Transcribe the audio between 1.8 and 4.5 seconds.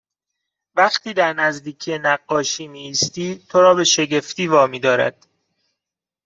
نقاشی میایستی تو را به شگفتی